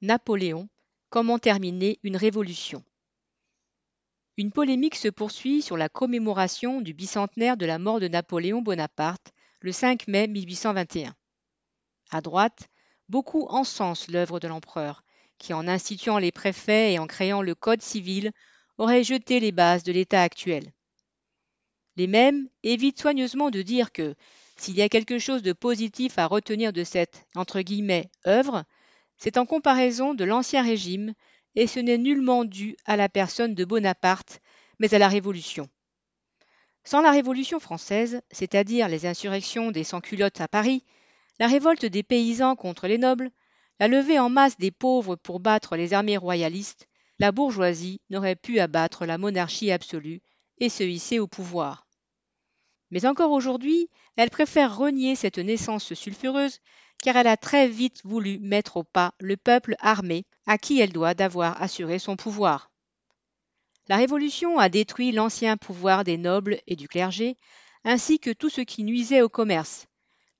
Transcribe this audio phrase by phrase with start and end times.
[0.00, 0.68] Napoléon,
[1.10, 2.84] comment terminer une révolution?
[4.36, 9.32] Une polémique se poursuit sur la commémoration du bicentenaire de la mort de Napoléon Bonaparte
[9.60, 11.16] le 5 mai 1821.
[12.12, 12.68] À droite,
[13.08, 15.02] beaucoup encensent l'œuvre de l'empereur,
[15.36, 18.30] qui en instituant les préfets et en créant le Code civil
[18.76, 20.72] aurait jeté les bases de l'État actuel.
[21.96, 24.14] Les mêmes évitent soigneusement de dire que,
[24.56, 28.64] s'il y a quelque chose de positif à retenir de cette entre guillemets, œuvre,
[29.18, 31.12] c'est en comparaison de l'Ancien Régime,
[31.54, 34.40] et ce n'est nullement dû à la personne de Bonaparte,
[34.78, 35.68] mais à la Révolution.
[36.84, 40.84] Sans la Révolution française, c'est-à-dire les insurrections des sans-culottes à Paris,
[41.40, 43.30] la révolte des paysans contre les nobles,
[43.80, 48.60] la levée en masse des pauvres pour battre les armées royalistes, la bourgeoisie n'aurait pu
[48.60, 50.22] abattre la monarchie absolue
[50.58, 51.87] et se hisser au pouvoir.
[52.90, 56.60] Mais encore aujourd'hui, elle préfère renier cette naissance sulfureuse
[57.02, 60.92] car elle a très vite voulu mettre au pas le peuple armé à qui elle
[60.92, 62.70] doit d'avoir assuré son pouvoir.
[63.88, 67.36] La Révolution a détruit l'ancien pouvoir des nobles et du clergé,
[67.84, 69.86] ainsi que tout ce qui nuisait au commerce,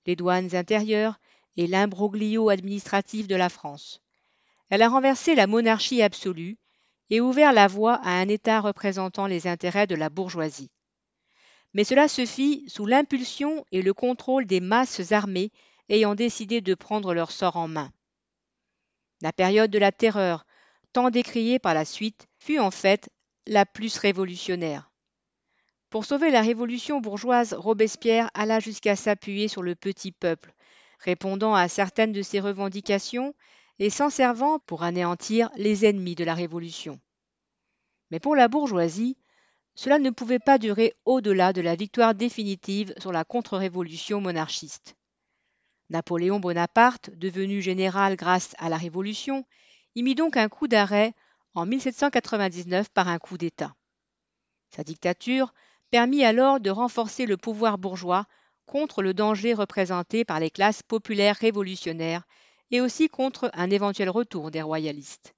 [0.04, 1.18] les douanes intérieures
[1.56, 4.02] et l'imbroglio administratif de la France.
[4.68, 6.58] Elle a renversé la monarchie absolue
[7.10, 10.70] et ouvert la voie à un État représentant les intérêts de la bourgeoisie.
[11.74, 15.52] Mais cela se fit sous l'impulsion et le contrôle des masses armées
[15.88, 17.92] ayant décidé de prendre leur sort en main.
[19.20, 20.46] La période de la terreur,
[20.92, 23.10] tant décriée par la suite, fut en fait
[23.46, 24.90] la plus révolutionnaire.
[25.90, 30.52] Pour sauver la révolution bourgeoise, Robespierre alla jusqu'à s'appuyer sur le petit peuple,
[31.00, 33.34] répondant à certaines de ses revendications
[33.78, 37.00] et s'en servant pour anéantir les ennemis de la révolution.
[38.10, 39.16] Mais pour la bourgeoisie,
[39.78, 44.96] cela ne pouvait pas durer au-delà de la victoire définitive sur la contre-révolution monarchiste.
[45.88, 49.46] Napoléon Bonaparte, devenu général grâce à la Révolution,
[49.94, 51.14] y mit donc un coup d'arrêt
[51.54, 53.72] en 1799 par un coup d'État.
[54.74, 55.54] Sa dictature
[55.92, 58.26] permit alors de renforcer le pouvoir bourgeois
[58.66, 62.24] contre le danger représenté par les classes populaires révolutionnaires
[62.72, 65.36] et aussi contre un éventuel retour des royalistes.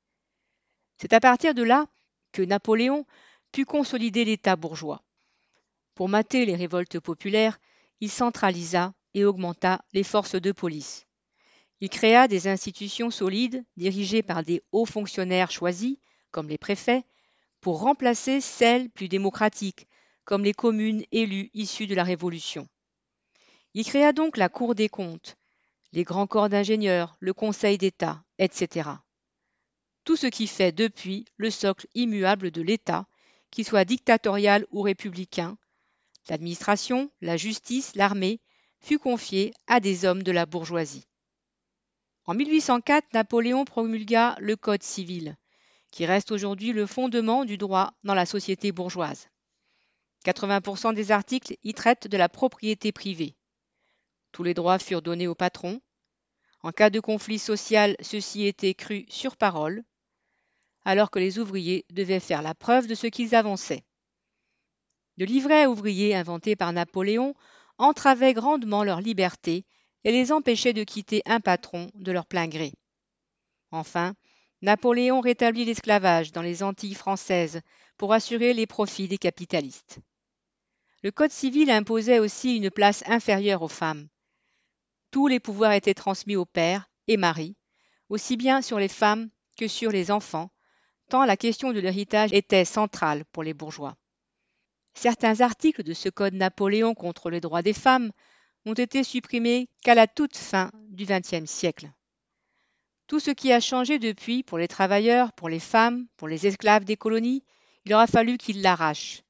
[0.96, 1.84] C'est à partir de là
[2.32, 3.04] que Napoléon
[3.52, 5.02] put consolider l'État bourgeois.
[5.94, 7.58] Pour mater les révoltes populaires,
[8.00, 11.06] il centralisa et augmenta les forces de police.
[11.80, 15.96] Il créa des institutions solides dirigées par des hauts fonctionnaires choisis,
[16.30, 17.04] comme les préfets,
[17.60, 19.86] pour remplacer celles plus démocratiques,
[20.24, 22.68] comme les communes élues issues de la Révolution.
[23.74, 25.36] Il créa donc la Cour des comptes,
[25.92, 28.90] les grands corps d'ingénieurs, le Conseil d'État, etc.
[30.04, 33.06] Tout ce qui fait depuis le socle immuable de l'État,
[33.50, 35.58] qu'il soit dictatorial ou républicain,
[36.28, 38.40] l'administration, la justice, l'armée,
[38.80, 41.06] fut confié à des hommes de la bourgeoisie.
[42.24, 45.36] En 1804, Napoléon promulgua le Code civil,
[45.90, 49.28] qui reste aujourd'hui le fondement du droit dans la société bourgeoise.
[50.24, 53.34] 80% des articles y traitent de la propriété privée.
[54.32, 55.80] Tous les droits furent donnés au patron.
[56.62, 59.82] En cas de conflit social, ceci était cru sur parole,
[60.84, 63.84] alors que les ouvriers devaient faire la preuve de ce qu'ils avançaient.
[65.16, 67.34] Le livret ouvrier inventé par Napoléon
[67.78, 69.64] entravait grandement leur liberté
[70.04, 72.72] et les empêchait de quitter un patron de leur plein gré.
[73.70, 74.14] Enfin,
[74.62, 77.60] Napoléon rétablit l'esclavage dans les Antilles françaises
[77.96, 80.00] pour assurer les profits des capitalistes.
[81.02, 84.08] Le Code civil imposait aussi une place inférieure aux femmes.
[85.10, 87.56] Tous les pouvoirs étaient transmis au père et mari,
[88.10, 90.50] aussi bien sur les femmes que sur les enfants,
[91.18, 93.96] la question de l'héritage était centrale pour les bourgeois.
[94.94, 98.12] Certains articles de ce Code Napoléon contre les droits des femmes
[98.64, 101.90] n'ont été supprimés qu'à la toute fin du XXe siècle.
[103.06, 106.84] Tout ce qui a changé depuis pour les travailleurs, pour les femmes, pour les esclaves
[106.84, 107.42] des colonies,
[107.84, 109.22] il aura fallu qu'ils l'arrachent.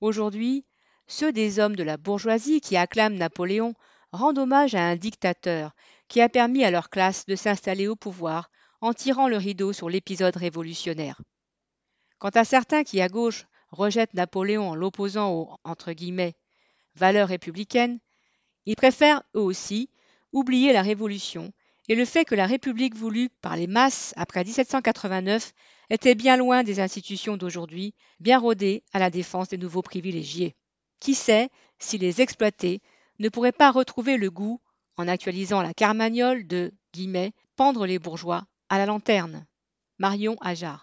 [0.00, 0.64] Aujourd'hui,
[1.06, 3.74] ceux des hommes de la bourgeoisie qui acclament Napoléon
[4.12, 5.72] rendent hommage à un dictateur
[6.08, 8.50] qui a permis à leur classe de s'installer au pouvoir
[8.86, 11.20] en tirant le rideau sur l'épisode révolutionnaire.
[12.18, 15.50] Quant à certains qui, à gauche, rejette Napoléon en l'opposant aux
[16.94, 17.98] valeurs républicaines,
[18.64, 19.90] ils préfèrent, eux aussi,
[20.32, 21.52] oublier la Révolution
[21.88, 25.52] et le fait que la République voulue par les masses après 1789
[25.90, 30.54] était bien loin des institutions d'aujourd'hui, bien rodée à la défense des nouveaux privilégiés.
[31.00, 31.50] Qui sait
[31.80, 32.80] si les exploités
[33.18, 34.60] ne pourraient pas retrouver le goût,
[34.96, 36.72] en actualisant la carmagnole de
[37.56, 39.46] pendre les bourgeois à la lanterne.
[39.98, 40.74] Marion Ajar.